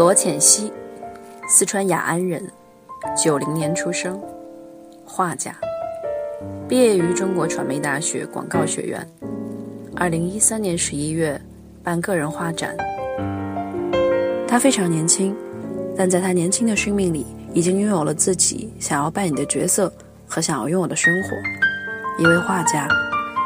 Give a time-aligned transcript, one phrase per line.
[0.00, 0.72] 罗浅溪，
[1.46, 2.42] 四川雅安人，
[3.14, 4.18] 九零年出生，
[5.04, 5.54] 画家，
[6.66, 9.06] 毕业于中国传媒大学广告学院。
[9.94, 11.38] 二零一三年十一月
[11.82, 12.74] 办个人画展。
[14.48, 15.36] 他非常年轻，
[15.94, 19.92] 但在他年轻的生命里，已经拥有了自己想要扮演的角色
[20.26, 21.28] 和想要拥有的生活。
[22.18, 22.88] 一位画家，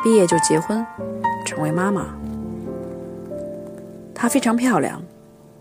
[0.04, 0.86] 毕业就结婚，
[1.44, 2.16] 成为妈妈。
[4.14, 5.02] 她非常漂亮，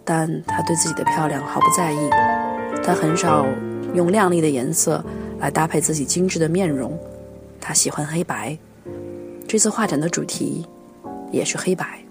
[0.04, 2.10] 但她对自己的漂亮毫不在意。
[2.84, 3.46] 她很少
[3.94, 5.04] 用亮丽的颜色
[5.40, 6.98] 来搭配自己精致的面容。
[7.62, 8.58] 她喜欢黑白。
[9.48, 10.66] 这次画展的主题
[11.32, 12.03] 也是黑白。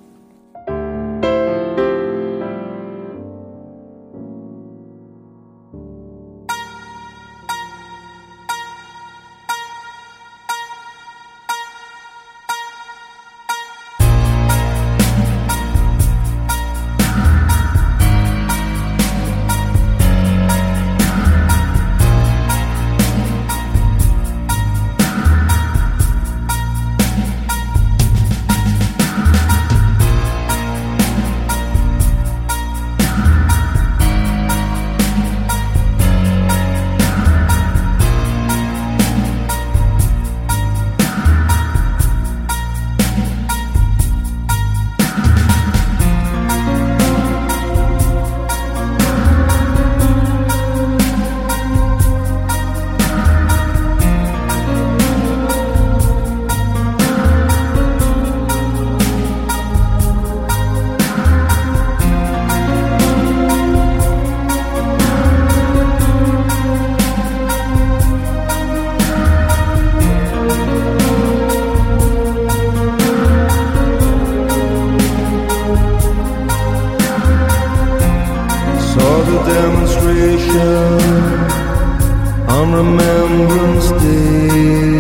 [82.83, 84.99] Remembrance Day.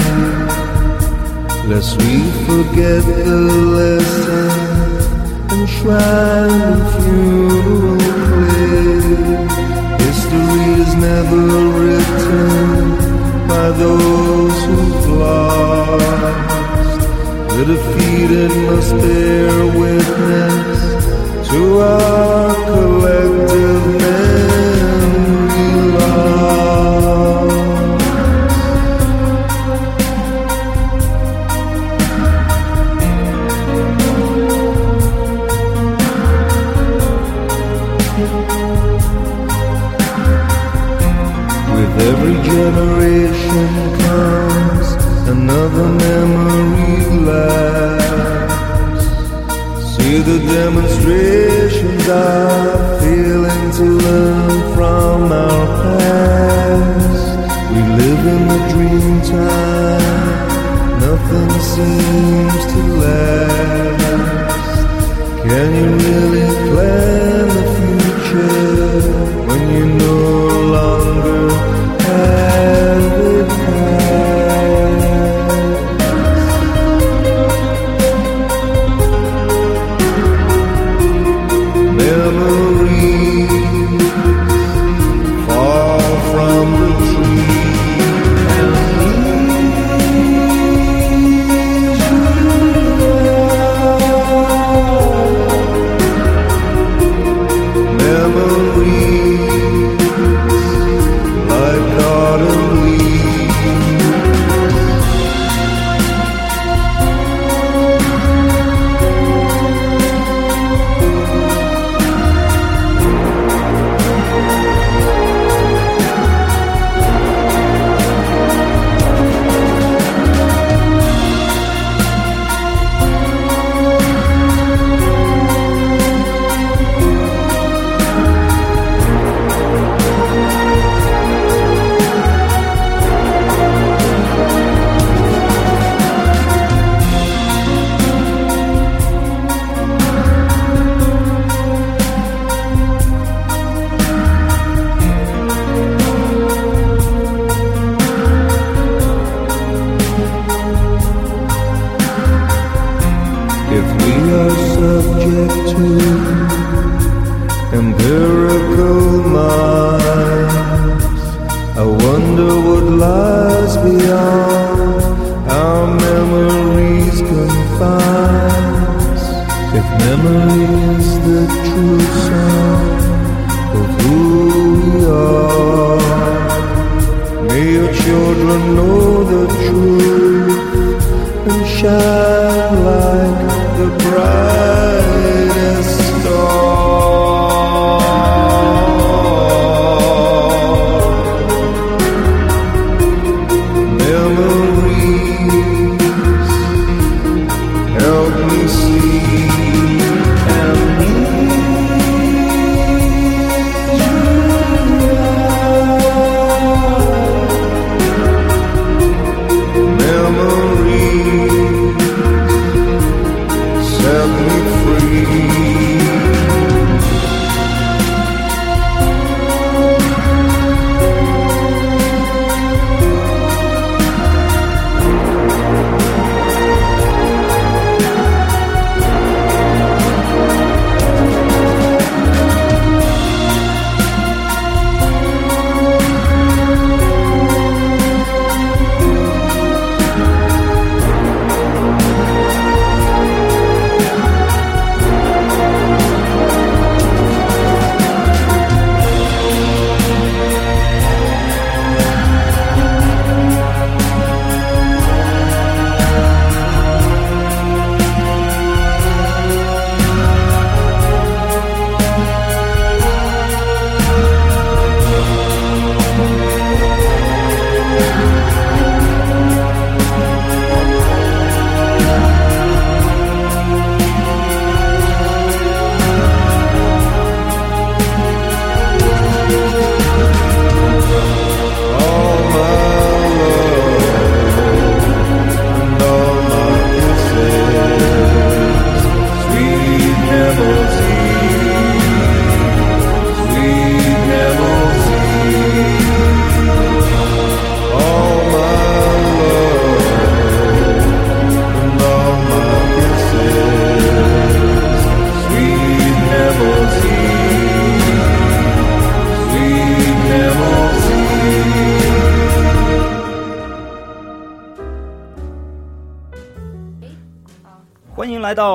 [1.70, 2.14] Lest we
[2.46, 3.36] forget the
[3.76, 4.50] lesson
[5.58, 7.98] enshrined in funeral
[8.28, 9.02] clay.
[10.06, 11.42] History is never
[11.78, 12.48] written
[13.48, 17.00] by those who've lost.
[17.56, 20.80] The defeated must bear witness
[21.50, 24.31] to our collective.
[42.74, 43.68] generation
[44.00, 44.88] comes,
[45.28, 49.06] another memory lasts.
[49.94, 57.24] See the demonstrations are failing to learn from our past.
[57.72, 60.48] We live in the dream time,
[61.06, 64.02] nothing seems to last.
[65.46, 67.71] Can you really plan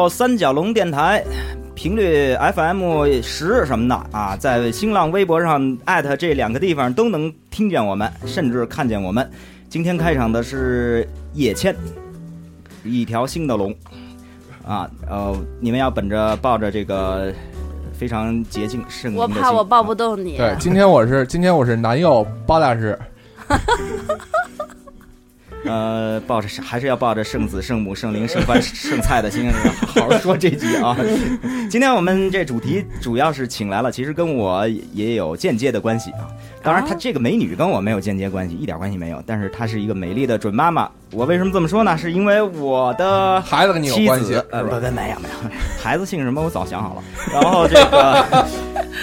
[0.07, 1.21] 到三角龙电台，
[1.75, 9.29] 频率 FM 十什么的啊，在新浪微博上艾特这两个地方都能听见我们，甚至看见我们。
[9.67, 11.75] 今天开场的是叶谦，
[12.85, 13.75] 一条新的龙
[14.65, 17.33] 啊，呃，你们要本着抱着这个
[17.91, 20.37] 非常洁净圣明我怕我抱不动你。
[20.37, 22.97] 对，今天我是今天我是男友包大师，
[25.67, 29.49] 呃，抱着还是要抱着圣子、圣母、圣灵、圣饭、圣菜的心，
[29.85, 30.95] 好好说这句啊。
[31.69, 36.27] 今天我们这主题主要是请来了，其实跟我也有间接的关系啊。
[36.63, 39.23] 当然，她这个美女跟我没有间接关系，一点关系没有。
[39.25, 40.89] 但是她是一个美丽的准妈妈。
[41.11, 41.97] 我为什么这么说呢？
[41.97, 45.49] 是因为我的孩子跟你有关系，呃，不不，没有没有，
[45.81, 47.03] 孩子姓什么我早想好了。
[47.31, 48.45] 然后这个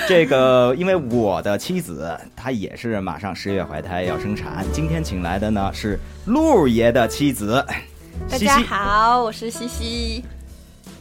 [0.09, 7.65] 这个，因为我的妻子她也是马上十月怀胎要生产，今天请来的呢是陆爷的妻子，
[8.29, 10.25] 大家西西，好，我是西西。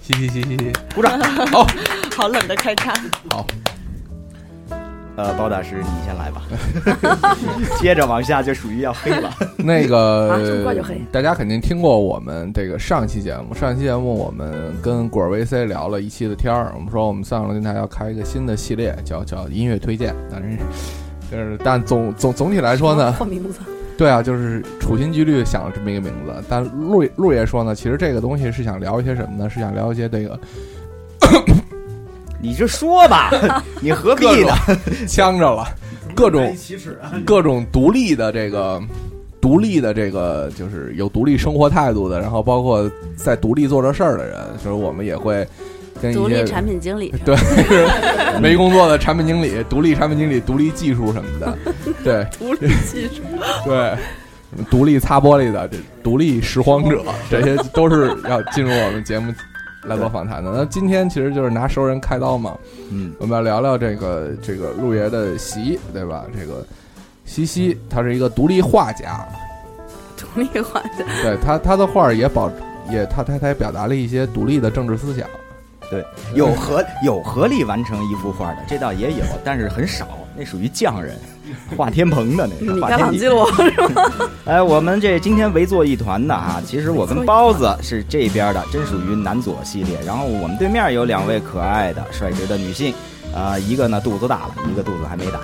[0.01, 1.19] 嘻嘻嘻嘻嘻，鼓掌。
[1.47, 1.67] 好，
[2.15, 2.93] 好冷的开场，
[3.29, 3.45] 好，
[5.15, 6.41] 呃，包大师你先来吧，
[7.79, 9.29] 接着往下就属于要黑了。
[9.57, 20.57] 那个就黑大家肯定听过我们这个上期节目，上期节目我们跟果儿 VC 聊了一期的天儿，我们说我们三角龙电台要开一个新的系列，叫叫音乐推荐，但是。
[21.31, 23.59] 就是，但总总总体来说呢，换名字，
[23.97, 26.43] 对啊，就是处心积虑想了这么一个名字。
[26.47, 29.49] 但陆陆爷说呢，其实这个东西是想聊一些什么呢？
[29.49, 30.39] 是想聊一些这个
[32.43, 33.31] 你就说吧，
[33.79, 34.53] 你何必呢？
[35.07, 35.65] 呛着了，
[36.13, 36.53] 各种！
[37.25, 38.81] 各种独立的这个
[39.39, 45.47] 独立的这个就是有独立生活态度的，然后包括在独立做这事儿的人，所以我们也会
[46.01, 47.13] 跟一些独立产品经理。
[47.23, 47.33] 对
[48.41, 51.57] 没工作的产品经理、独立产品经理、独立技术什么的，
[52.03, 53.21] 对独立技术，
[53.63, 53.95] 对。
[54.69, 59.33] 独立擦玻璃的，这独立拾荒者，这些都是要进入我们节目
[59.85, 60.51] 来做访谈的。
[60.51, 62.57] 那今天其实就是拿熟人开刀嘛，
[62.91, 66.25] 嗯，我们要聊聊这个这个陆爷的习，对吧？
[66.37, 66.65] 这个
[67.25, 69.27] 西西，他是一个独立画家，
[70.17, 71.05] 独立画家。
[71.21, 72.51] 对他他的画儿也保
[72.89, 75.27] 也他他他也表达了一些独立的政治思想。
[75.89, 80.07] 对，有合有合力完成一幅画的，这倒也有，但是很少。
[80.35, 81.17] 那属于匠人，
[81.77, 82.73] 画天棚的那个。
[82.73, 83.51] 米开画天地朗基罗
[84.45, 89.99] 哎，我们这今天围坐一团的啊，其实我跟包子是这边的，真属于男左系列。
[90.05, 92.93] 然后我们对面有两位可爱的、率直的女性，
[93.35, 95.39] 啊、一个呢肚子大了，一个肚子还没大。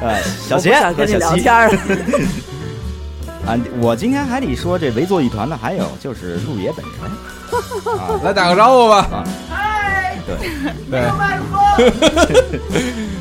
[0.00, 1.78] 呃，小我不贤和小西聊天。
[3.46, 6.94] 啊，我今天还得说这围坐一团的，还有就是陆爷本人
[7.98, 8.96] 啊来打个招呼吧。
[9.10, 9.24] 啊，
[10.90, 11.00] 对， 对，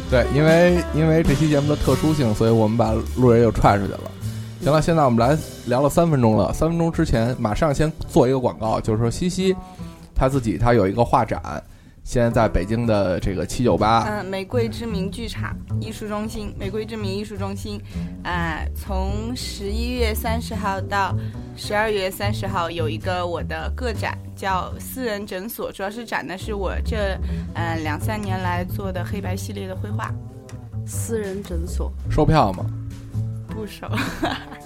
[0.23, 3.99] 对，因为因为这期节目的特殊性，所以我们把路人又踹出去了。
[4.61, 5.37] 行了，现在我们来
[5.67, 6.51] 聊了三分钟了。
[6.53, 9.55] 三分钟之前，马上先做一个广告，就是说西西
[10.13, 11.41] 他自己他有一个画展，
[12.09, 17.79] 现在在北京的这个七九八，嗯，玫瑰之名剧场艺术中心，玫瑰之名艺术中心，
[18.23, 21.15] 啊、从十一月三十号到
[21.55, 27.15] 十二月三十号有一个我的个展，叫私人诊所，主要是展的是我这
[27.53, 30.11] 呃两三年来做的黑白系列的绘画，
[30.87, 32.65] 私人诊所，售票吗？
[33.59, 33.85] 不熟。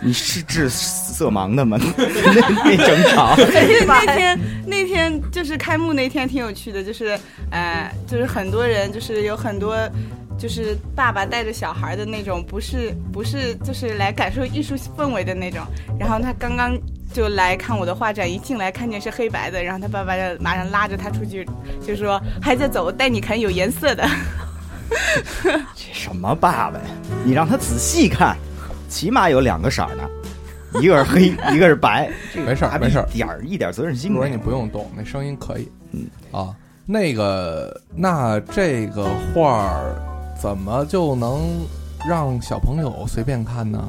[0.02, 1.80] 你是治色盲的吗？
[1.98, 3.36] 那那整场
[3.88, 7.18] 那天那天就是开幕那天挺有趣的，就是
[7.50, 9.76] 呃，就是很多人，就是有很多。
[10.36, 15.62] 就是爸爸带着小孩的那种，不是不是，就是来感受艺术氛围的那种。
[16.00, 16.76] 然后他刚刚
[17.14, 21.48] 就来看我的画展，一进来看见是黑白的，然后他爸爸就马上拉着他出去，
[21.86, 24.10] 就说：“还在走，带你看有颜色的。
[25.76, 26.86] 这什么爸爸呀？
[27.24, 28.36] 你让他仔细看，
[28.94, 30.08] 起码有两个色儿呢，
[30.80, 32.12] 一个是黑， 一个是白。
[32.32, 34.38] 这个没事儿没事儿点儿一点责任心我说你。
[34.38, 35.68] 不用动，那声音可以。
[35.94, 39.96] 嗯啊，那个那这个画儿
[40.40, 41.66] 怎么就能
[42.08, 43.84] 让小朋友随便看呢？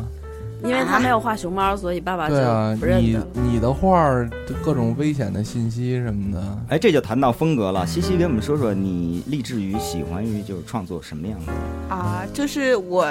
[0.65, 2.35] 因为他没有画熊猫，所以爸爸就
[2.81, 3.27] 不认得。
[3.35, 4.11] 你的画
[4.49, 7.87] 就各种危险的信息什么的，哎，这就谈到风格了。
[7.87, 11.53] 西西给我们说说，你立志于喜欢于就是创作什么样的？”
[11.95, 13.07] 啊，就是我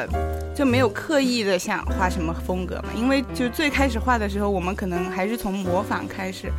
[0.55, 6.51] 就没有刻意的想画什么风格嘛，因为就最开始画的时候，我们可能还是从模仿开始，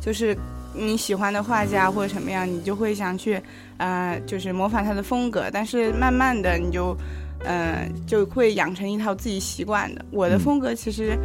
[0.00, 0.36] 就是
[0.74, 3.40] 你喜欢的画家或者什么样，你就会想去，
[3.78, 6.96] 呃，就是模仿他的风格，但是慢慢的你就，
[7.44, 10.04] 呃，就会养成一套自己习惯的。
[10.10, 11.18] 我的嗯风格其实。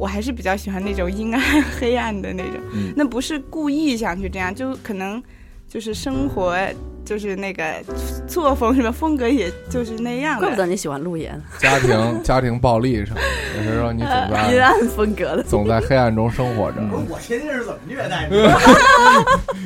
[0.00, 1.42] 我还是比较喜欢那种阴暗、
[1.76, 5.20] 黑暗的那种，嗯那不是故意想去这样，就可能
[5.68, 6.56] 就是生活，
[7.04, 7.82] 就是那个
[8.28, 10.46] 作风什么风格，也就是那样的。
[10.46, 13.18] 怪不得你喜欢陆岩，家庭家庭暴力什么，
[13.56, 15.42] 也是说你总 在阴暗风格的。
[15.42, 16.76] 总在黑暗中生活着。
[17.10, 18.36] 我天天是怎么虐待你？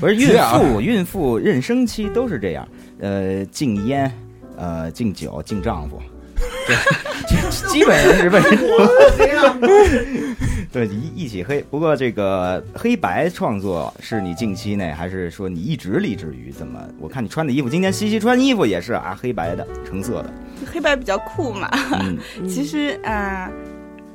[0.01, 2.67] 不是 孕妇，孕妇妊娠期都是这样，
[3.01, 4.11] 呃，禁烟，
[4.57, 6.01] 呃，敬酒，敬丈夫，
[6.67, 6.75] 这
[7.61, 8.41] 这基本上是为
[10.73, 11.61] 对一一起黑。
[11.71, 16.81] 不过这个黑白创作是你近期内，还是说你一直立志于怎么？
[16.99, 20.33] 我看你穿的衣服，今天西西穿衣服也是啊，黑白的，橙色的，
[20.73, 21.69] 黑白比较酷嘛。
[22.01, 22.17] 嗯，
[22.49, 23.51] 其实呃，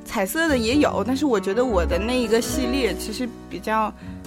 [0.04, 4.17] 彩色的也有，但是我觉得我的那一个系列其实比较，嗯、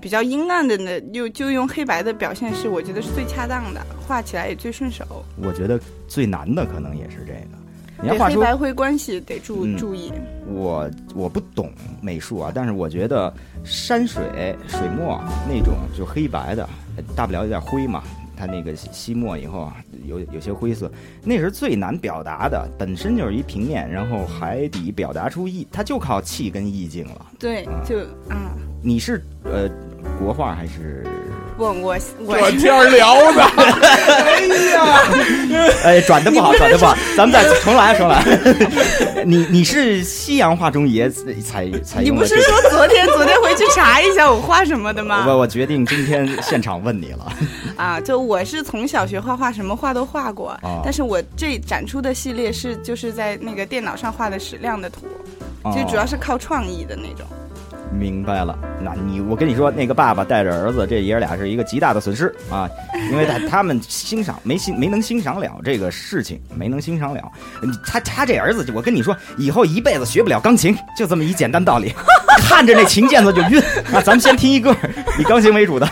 [0.00, 5.04] 比较阴暗的呢，就就用黑白的表现是我觉得是最恰当的，画起来也最顺手。
[5.36, 7.58] 我觉得最难的可能也是这个。
[8.00, 10.12] 你要画出黑白灰关系得注、嗯注意。
[10.46, 13.32] 我我不懂美术啊，但是我觉得
[13.64, 14.22] 山水
[14.68, 16.68] 水墨那种就黑白的，
[17.16, 18.02] 大不了有点灰嘛。
[18.36, 20.88] 它那个吸吸墨以后啊，有有些灰色，
[21.24, 22.68] 那是最难表达的。
[22.78, 27.26] 本身就是一平面，然后还得表达出意，它就靠气跟意境了。
[27.36, 27.98] 对，就
[28.32, 29.68] 啊、你是呃
[30.18, 31.04] 国画还是？
[31.58, 33.42] 我我我这天儿聊的，
[34.22, 38.22] 哎呀， 哎，转的不好，转的不好，咱们再重来，重来。
[39.26, 45.24] 你你是西洋画中也才才你不是说昨天昨天回去查一下我画什么的吗？
[45.26, 47.32] 我我决定今天现场问你了。
[47.74, 55.08] 啊，就我是从小学画画，什么画都画过，哦但是我这展出的系列是就是在那个电脑上画的矢量的图，
[55.62, 57.26] 哦就主要是靠创意的那种。
[57.90, 62.68] 明白了，那你我跟你说，那个爸爸带着儿子，这爷儿俩是一个极大的损失啊，
[63.10, 67.20] 因为他他们欣赏没欣没能欣赏了这个事情，没能欣赏了。
[67.86, 71.92] 他他这儿子，我跟你说，以后一辈子学不了钢琴，就这么一简单道理。
[72.48, 73.60] 看着那琴键子就晕
[73.92, 74.00] 啊！
[74.00, 74.74] 咱们先听一歌，
[75.18, 75.86] 以钢琴为主的。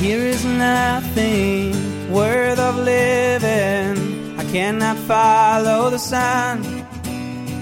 [0.00, 1.74] Here is nothing
[2.12, 3.81] worth of living.
[4.52, 6.62] I cannot follow the sun.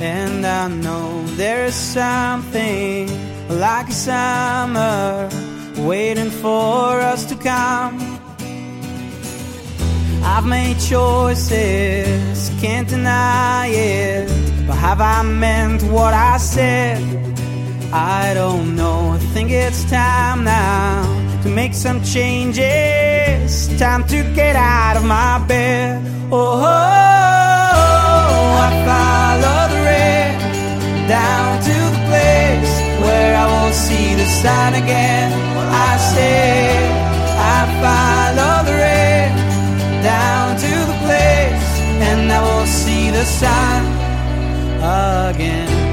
[0.02, 3.08] And I know there is something
[3.48, 5.28] like a summer
[5.86, 8.18] waiting for us to come.
[10.24, 14.66] I've made choices, can't deny it.
[14.66, 16.98] But have I meant what I said?
[17.92, 19.12] I don't know.
[19.12, 21.04] I think it's time now
[21.44, 23.68] to make some changes.
[23.78, 26.19] Time to get out of my bed.
[26.32, 26.62] Oh,
[28.62, 30.38] I follow the red
[31.08, 32.72] down to the place
[33.02, 35.32] where I will see the sun again.
[35.72, 36.78] I say,
[37.36, 39.34] I follow the red
[40.04, 41.68] down to the place,
[41.98, 43.86] and I will see the sun
[45.34, 45.89] again.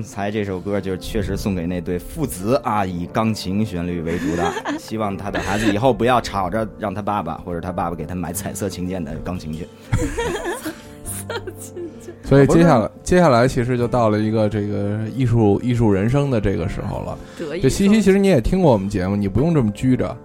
[0.00, 9.68] 刚才这首歌就确实送给那对父子啊，以钢琴旋律为主的， 希望他的孩子以后不要吵着让他爸爸或者他爸爸给他买彩色琴键的钢琴去。
[12.24, 17.18] 所以接下来接下来其实就到了一个这个艺术艺术人生的这个时候了。
[17.38, 20.16] 得意这西西，其实你也听过我们节目，你不用这么拘着，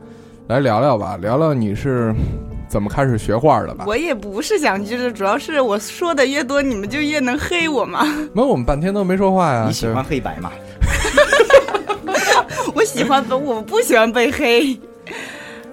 [0.48, 2.16] 来聊聊吧，聊聊你是
[2.67, 3.86] 怎么开始学画的吧。
[3.88, 8.04] 我也不是想就是，主要是我说的越多，你们就越能黑我嘛。
[8.34, 9.65] 没有，我们半天都没说话呀。
[9.67, 10.51] 你喜欢黑白吗？
[12.73, 14.78] 我喜欢，我不喜欢被黑。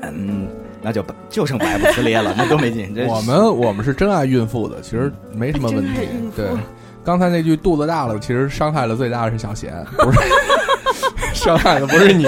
[0.03, 0.49] 嗯，
[0.81, 2.93] 那就就剩白不呲咧了，那多没劲。
[3.09, 6.47] 我们我们是真爱孕妇的，其实没什么问题对，
[7.05, 10.19] 刚才那句肚子大了，其实伤害的最大的是小贤，不是
[11.35, 12.27] 伤害的不是你。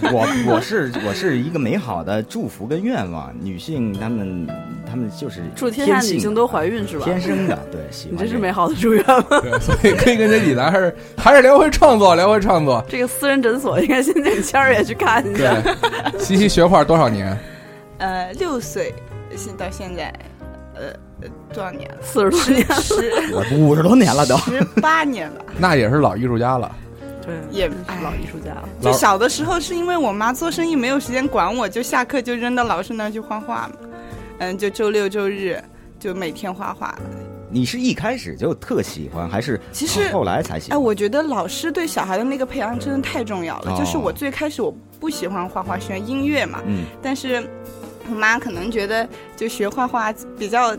[0.12, 4.46] 我我是我是一个美好的祝福跟愿望，女性她们
[4.88, 7.04] 她们就是祝天下女性都怀孕是吧？
[7.04, 9.24] 天生的，对，喜欢这个你这是美好的祝愿吗？
[9.28, 12.84] 对，所以可以跟这李楠还是还是聊回创作，聊回创作。
[12.88, 15.54] 这个私人诊所应该先请谦儿也去看一下。
[15.62, 17.36] 对，西西学画多少年？
[17.98, 18.92] 呃，六岁，
[19.36, 20.12] 现到现在，
[20.74, 20.88] 呃，
[21.20, 21.96] 呃多少年了？
[22.02, 24.36] 四十多年了， 五十多年了都。
[24.38, 25.40] 十八年了。
[25.58, 26.74] 那也是老艺术家了。
[27.24, 28.68] 对，也是老艺术家了。
[28.80, 33.88] 就小的时候是因为我妈做生意没有时间管我，就下课就扔到老师那儿去画画嘛。
[34.38, 35.62] 嗯，就周六周日
[36.00, 36.94] 就每天画画。
[37.48, 40.82] 你是一开始就特喜欢，还是其实后来才喜哎，欢？
[40.82, 43.72] 我觉得老师对小孩的那个培养真的太重要了。
[43.72, 46.60] 哦就是我最开始我不喜欢画画，喜欢音乐嘛。
[46.66, 47.46] 嗯，但是
[48.08, 49.06] 我妈可能觉得
[49.36, 50.74] 就学画画比较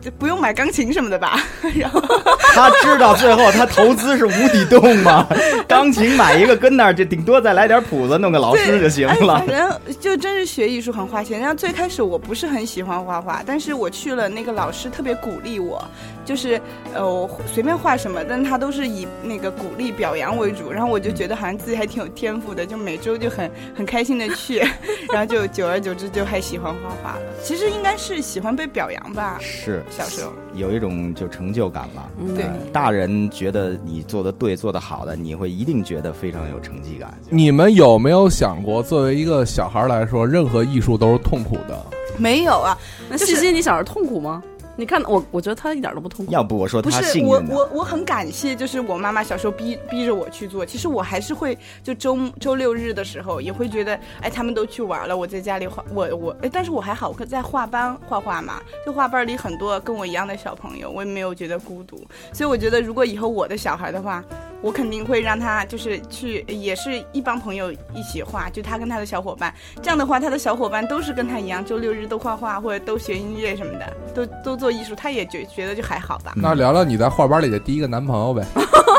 [0.00, 1.40] 就不用买钢琴什么的吧？
[1.74, 2.00] 然后
[2.54, 5.26] 他知道最后他投资是无底洞吗？
[5.68, 9.46] 钢琴买一个跟那儿，就顶多再来点谱子，弄个老师就行哎了反。
[9.48, 11.38] 正就真是学艺术很花钱。
[11.40, 15.82] 然后最开始我不是很喜欢画画，但是我去了那个老师特别鼓励我，
[16.24, 16.60] 就是
[16.94, 20.70] 呃我随便画什么，但他都是以那个鼓励表扬为主。
[20.70, 24.58] 然后我就觉得好像自己还挺有天赋的，就每周就很很开心的去，
[25.12, 27.22] 然后就久而久之就还喜欢画画了。
[27.42, 30.32] 其实应该是喜欢被表扬吧，是小时候。
[30.54, 32.08] 有一种就成就感了。
[32.34, 37.12] 对呃大人觉得你做的对、做的好的，你会一定觉得非常有成绩感。
[37.30, 41.86] 你们有没有想过，作为一个小孩来说，任何艺术都是痛苦的？
[42.18, 42.76] 没有啊，
[43.08, 44.42] 那就是西西，你小时候痛苦吗？
[44.76, 46.30] 你看我，我觉得他一点都不痛苦。
[46.30, 50.64] 要不我说他不是我我我很感谢，就是我妈妈小时候逼逼着我去做。
[50.66, 61.96] 其实我还是会，就周周六日的时候也会觉得，哎，他们都去玩了，我在家里画，我我，哎，但是我还好，我在画班画画嘛，就画班里很多跟我一样的小朋友，我也没有觉得孤独。
[62.32, 64.22] 所以我觉得，如果以后我的小孩的话，
[64.62, 69.54] 我肯定会让他就是去，也是一帮朋友一起画，就他跟他的小伙伴。
[69.82, 76.32] 这样的话，他的小伙伴都是跟他一样，周六日都画画或者都学音乐什么的，都都做艺术，他也觉觉得就还好吧。
[76.40, 78.44] 那聊聊你在画班里的第一个男朋友呗。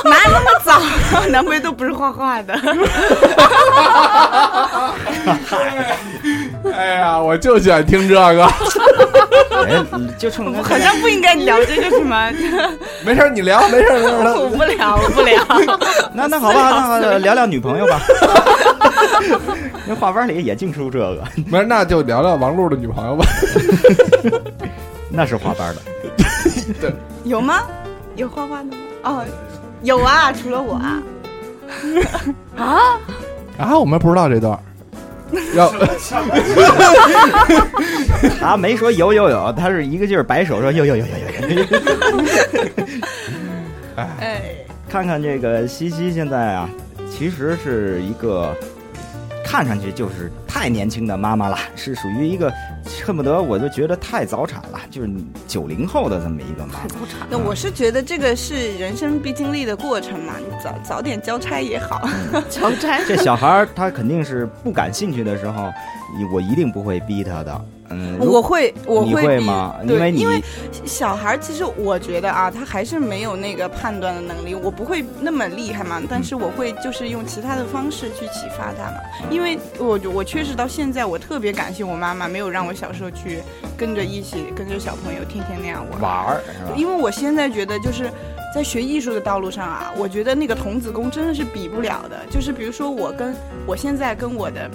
[0.05, 0.79] 哪有那么早？
[1.27, 2.53] 男朋友都不是画画的。
[6.71, 8.47] 哎呀，我就喜欢听这个。
[9.67, 9.85] 哎，
[10.17, 12.29] 就冲他好像不应该聊这个是吗？
[13.05, 14.07] 没事，你聊，没事，没事。
[14.39, 15.43] 我不聊，我不聊。
[16.13, 17.99] 那那好吧，那好聊聊女朋友吧。
[19.85, 23.25] 那画班里也净出这个，没事，那就聊聊王璐的女朋友吧。
[25.09, 26.93] 那是画班的。
[27.23, 27.63] 有吗？
[28.15, 28.77] 有画画的吗？
[29.03, 29.23] 哦，
[29.83, 31.01] 有啊，除了我啊。
[32.57, 32.99] 啊
[33.57, 34.59] 啊，我们不知道这段儿。
[35.55, 35.71] 要
[38.39, 41.65] 他 没说有有有，他是一个劲儿摆手说有有有有有有。
[44.19, 44.41] 哎，
[44.89, 46.69] 看看这个西西现在啊，
[47.11, 48.55] 其实是一个
[49.43, 52.51] 看上去就是太年轻的妈妈了，是属于一个
[53.05, 55.09] 恨不得我就觉得太早产了，就是
[55.47, 57.07] 九零后的这么一个妈妈。
[57.29, 62.07] 那我是觉得这个是人生必经历的过程嘛，你早早点交差也好。
[62.49, 65.71] 交差这小孩儿他肯定是不感兴趣的时候，
[66.33, 67.65] 我一定不会逼他的。
[67.89, 69.75] 嗯，我会，我会比会吗？
[69.83, 70.41] 因为对，你因为
[70.85, 74.53] 小孩儿其实我觉得啊，他还是没有那个判断的能力。
[74.53, 78.97] 我不会那么厉害嘛，但是我会就是用其他的方式去启发他嘛。
[79.29, 83.41] 因为我我确实到现在，我特别感谢我妈妈没有让我小时候去
[83.77, 86.01] 跟着一起跟着小朋友天天那样玩。
[86.01, 86.41] 玩儿？
[86.75, 88.11] 因为我现在觉得就是。
[88.55, 92.17] 在学艺术的道路上啊，我觉得那个童子功真的是比不了的。
[92.31, 93.35] 就是比如说，我跟
[93.67, 94.71] 我现在跟我的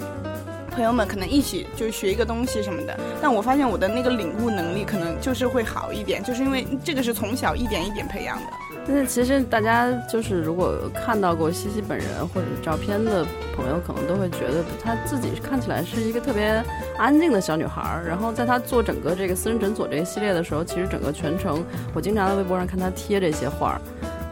[0.73, 8.43] 朋友们可能一起就学一个东西什么的，但我发现我的那个领悟能力可能就是会好一点，就是因为这个是从小一点一点培养的。
[8.85, 16.61] 但是其实大家就是如果看到过西西本人或者照片的朋友，可能都会觉得她自己看起来是一个特别
[16.97, 18.05] 安静的小女孩儿。
[18.05, 23.81] 然后在她做整个这个私人诊所这个系列的时候，其实整个全程我经常在微博上看她贴这些画儿，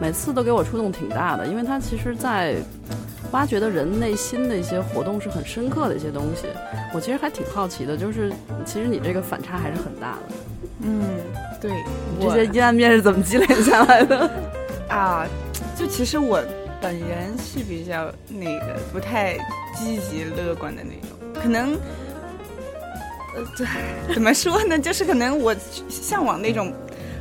[0.01, 2.55] 每次都给我触动挺大的，因为她其实在
[3.31, 6.47] 挖掘的人内心的一些活动是很深刻的一些东西。
[6.93, 8.31] 我其实还挺好奇的，就是
[8.65, 10.35] 其实你这个反差还是很大的。
[10.83, 11.01] 嗯，
[11.61, 11.71] 对，
[12.19, 14.29] 这些阴暗面是怎么积累下来的？
[14.89, 15.25] 啊，
[15.75, 16.43] 就其实我
[16.81, 19.37] 本人是比较那个不太
[19.75, 21.73] 积极乐观的那种，可能，
[23.35, 23.67] 呃，对，
[24.13, 24.77] 怎么说呢？
[24.77, 25.55] 就是可能我
[25.87, 26.73] 向往那种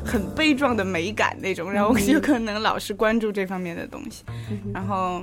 [0.04, 4.24] 很悲壮的美感那种，然后我就可能老是关注这方面的东西，
[4.72, 5.22] 然后，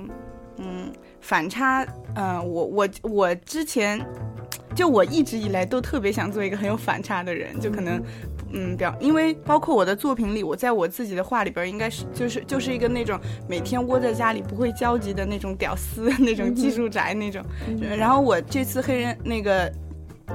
[0.57, 0.91] 嗯，
[1.21, 4.05] 反差，嗯、我我我之前。
[4.75, 7.99] 就我一直以来都特别想做一个很有反差的人，就可能，
[8.51, 17.43] 嗯，表，因为包括我的作品里，我在我自己的画里边，应该是就是就是一个那种每天窝在家里不会交集的那种屌丝， 那种技术宅那种。
[17.97, 19.73] 然后我这次黑人那个。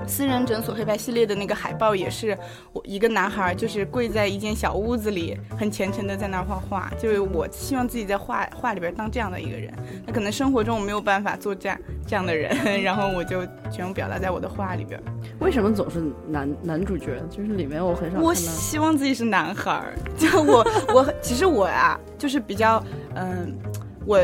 [0.06, 2.36] 私人诊所黑白系列的那个海报也是
[2.72, 6.92] 我一个男孩，就是跪在一间小屋子里，很虔诚的在那儿画画。
[6.98, 9.72] 就是我希望自己在画画里边当这样的一个人。
[10.06, 15.00] 那可能生活中我没有办法做这样这样的人，然后我就全部表达在我的画里边。
[15.38, 17.22] 为什么总是男男主角？
[17.30, 18.34] 就是里面我很少我。
[18.34, 22.82] 希望自己是男孩儿，就我我其实我啊，就是比较
[23.14, 23.56] 嗯。
[24.04, 24.18] 我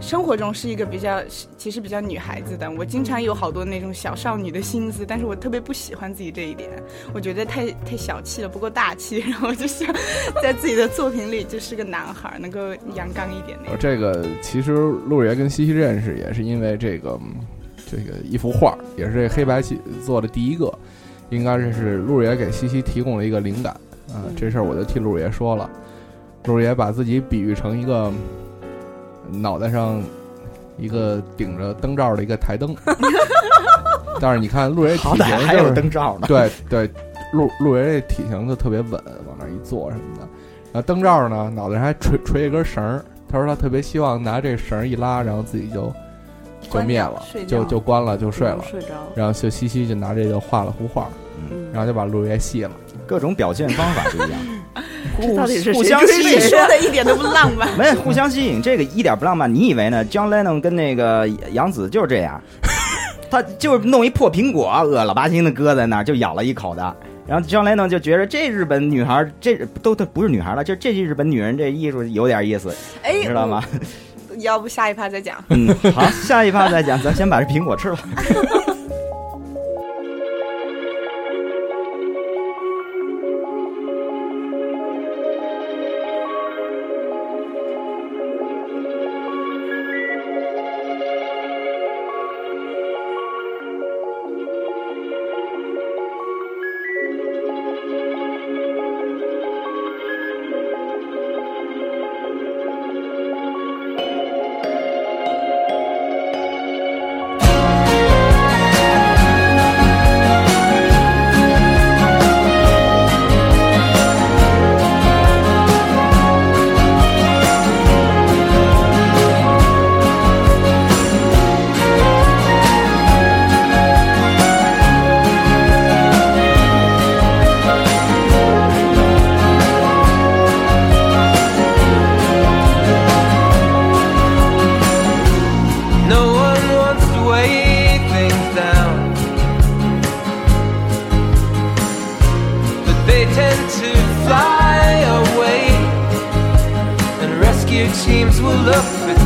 [0.00, 1.22] 生活中是一个比较，
[1.56, 2.70] 其实比较女孩子的。
[2.72, 6.70] 我经常有好多那种小少女的心思，但是我特别不喜欢自己这一点。
[7.12, 9.18] 我觉得太太小气了，不够大气。
[9.26, 9.88] 然后我就想
[10.42, 13.76] 在自己的作品里就是个男孩儿，能够阳刚一点那种。
[13.78, 17.34] 这个其实陆爷跟西西认识也是因为这个嗯
[17.86, 20.72] 这个一幅画，也是这黑白系做的第一个，
[21.30, 23.72] 应该是是陆爷给西西提供了一个灵感，
[24.08, 25.70] 啊，这事儿我就替陆爷说了，
[26.44, 28.12] 陆爷把自己比喻成一个
[29.30, 30.02] 脑袋上
[30.76, 32.74] 一个顶着灯罩的一个台灯，
[34.20, 36.26] 但是你看陆爷体好歹型还有就是灯罩呢。
[36.26, 36.90] 对对，
[37.32, 40.28] 陆陆爷这体型就特别稳，往那儿一坐什么的。
[40.72, 43.04] 然后灯罩呢，脑袋上还垂垂一根绳儿。
[43.28, 45.92] 他说他特别希望拿这绳儿一拉，然后自己就
[46.70, 48.62] 就灭了就就关了，就睡了。
[48.62, 48.88] 睡着。
[49.14, 51.08] 然后就西西就拿这个画了幅画，
[51.50, 52.70] 嗯然后就把陆爷戏了。
[53.06, 54.40] 各种表现方法不一样，
[55.20, 57.68] 这到底是互相吸引说的一点都不浪漫。
[57.78, 59.52] 没互相吸引，这个一点不浪漫。
[59.52, 62.40] 你以为呢？John Lennon 跟那个杨紫就是这样，
[63.30, 66.96] 他就是弄一破苹果，恶了吧唧的搁在那儿，就咬了一口的。
[67.26, 73.62] 然后 John Lennon 就觉得这日本女孩，这都都不是女孩了，就这日本女人这艺术有点意思，哎，你知道吗？
[74.28, 74.36] 我？
[74.40, 75.36] 要不下一趴再讲。
[75.50, 77.98] 嗯，好，下一趴再讲，咱先把这苹果吃了。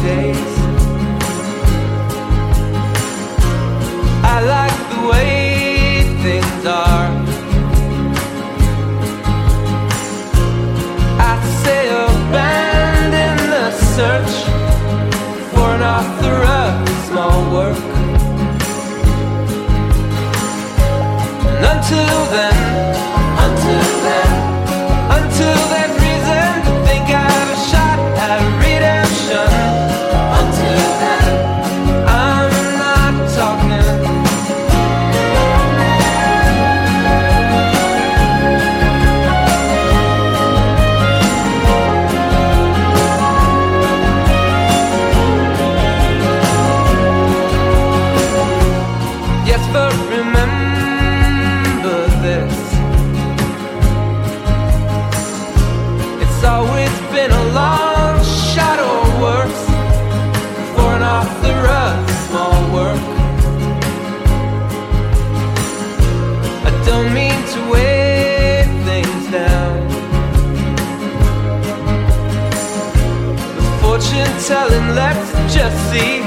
[0.09, 0.53] days.
[4.35, 5.37] I like the way
[6.25, 7.09] things are.
[11.31, 13.67] I say abandon the
[13.97, 14.35] search
[15.53, 16.73] for an author of
[17.09, 17.85] small work.
[21.57, 23.18] And until then,
[74.49, 76.23] telling, let's just see.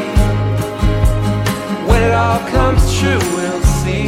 [1.90, 4.06] When it all comes true, we'll see.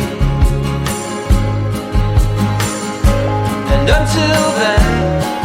[3.74, 5.43] And until then,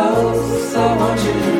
[0.00, 0.40] Eu
[0.80, 1.59] I want you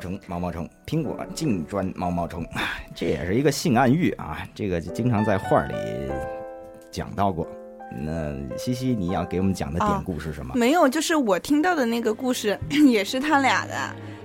[0.00, 2.44] 虫，毛毛虫，苹果净钻毛毛虫，
[2.94, 5.74] 这也是一个性暗喻啊，这个经常在画里
[6.90, 7.46] 讲到过。
[7.92, 10.54] 那西西，你要给我们讲的典故是什么？
[10.54, 13.74] 没有，就是我听到的那个故事 也是他俩的，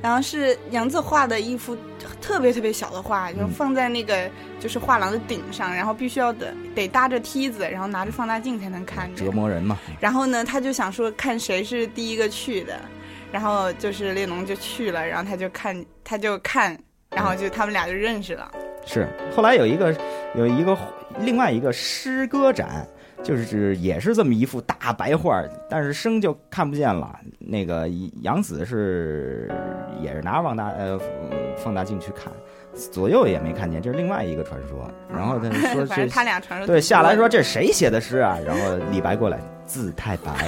[0.04, 1.76] 然后是杨子画的一幅
[2.22, 9.32] 特别特别小的画，就嗯放在那个就是画廊的顶上，然后必须要得得搭着梯子，然后拿着放大镜才能看见折。
[9.32, 12.80] 磨人嘛，然后呢，他就想说看谁是第一个去的，
[13.36, 16.80] 然后就是列侬就去了，然后他就看他就看，
[17.14, 18.50] 然后就他们俩就认识了。
[18.86, 19.10] 是。
[19.36, 19.94] 后来有一个
[20.36, 20.78] 有一个
[21.20, 22.88] 另外一个诗歌展，
[23.22, 27.20] 就是也是这么一幅大白画，但是生就看不见了。
[27.38, 27.90] 那个
[28.22, 29.52] 杨子是
[30.02, 30.98] 也是拿着放大呃
[31.58, 32.32] 放大镜去看，
[32.90, 34.90] 左右也没看见，这是另外一个传说。
[35.14, 38.38] 然后他说 反这他俩传说对下来说这谁写的诗啊？
[38.48, 40.32] 然后李白过来字太白，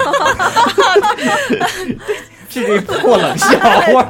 [2.66, 4.10] 这破冷笑话，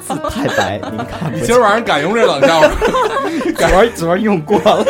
[0.00, 2.68] 字 太白，您看不你今儿晚上敢用这冷笑话？
[3.56, 4.84] 昨儿昨儿用过了。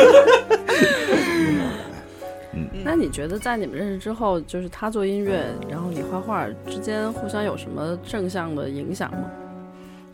[2.83, 9.25] 那你觉得在你们认识之后，就是他做音乐，然后你画画之间互相有什么正向的影响吗？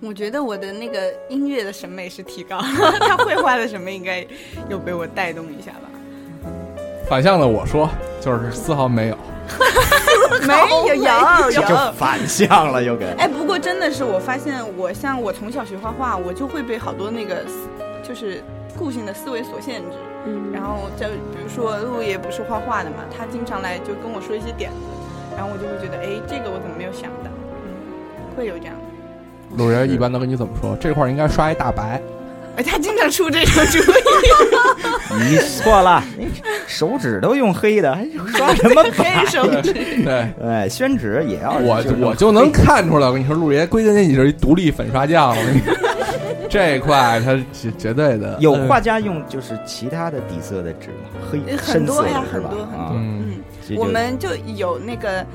[0.01, 2.59] 我觉得我的那个音乐的审美是提高，
[2.99, 4.25] 他绘画的审美应该
[4.69, 6.49] 又被我带动一下吧？
[7.07, 7.89] 反向的我说，
[8.19, 9.17] 就是丝毫没有。
[10.47, 10.53] 没
[10.87, 11.91] 有有 就。
[11.93, 17.67] 反向了，又给哎，不过真的是我发现，我像我从小学画画，我就会被好多那个思
[18.03, 18.43] 就是
[18.77, 19.97] 固性的思维所限制。
[20.27, 24.77] 嗯然后就比如说陆爷不是画画的嘛，他经常来就跟我说一些点子，
[25.37, 27.29] 然后我就会觉得，哎，这个我怎么没有想到？
[27.63, 28.73] 嗯，会有这样。
[29.57, 30.75] 路人一般都跟你怎么说？
[30.81, 32.01] 这块儿应该刷一大白。
[32.57, 36.27] 哎，他经常出这种主意， 你错了，你
[36.67, 39.19] 手指都用黑的，还刷什么白？
[39.19, 39.73] 黑手指。
[39.73, 43.07] 对，哎，宣纸也要我我就能看出来。
[43.07, 45.29] 我跟你说，陆爷归根结底是一独立粉刷匠。
[45.29, 45.73] 我跟你说，
[46.49, 51.09] 这一块他绝绝对的有嗯画家用就是其他的底色的纸吗？
[51.29, 53.35] 黑很深色多呀很多很多，嗯
[53.75, 55.25] 我们就有那个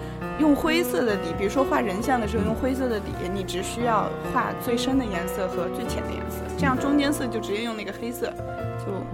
[0.40, 9.04] 用灰色的底，比如说画人像的时候用灰色的底，你只需要画最深的颜色和最浅的颜色，这样中间色就直接用那个黑色，就哦，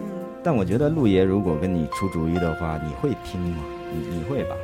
[0.00, 3.62] 嗯，但我觉得陆爷如果跟你出主意的话，你会听吗？
[3.92, 4.56] 你你会吧？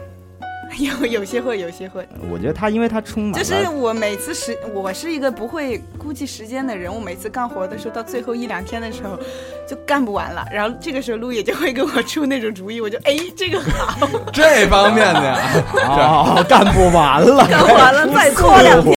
[0.79, 2.07] 有有些会，有些会。
[2.31, 6.95] 我觉得他因为他充满就是我每次时，我是一个不会估计时间的人。
[6.95, 9.19] 我每次干活的时候，到最后一两天的时候，
[9.67, 10.47] 就干不完了。
[10.53, 15.39] 然后这个时候，路野就会给我出那种主意，我就哎，这个好，这方面的呀。
[15.89, 18.87] 哦，干不完了，干完了 再拖两天。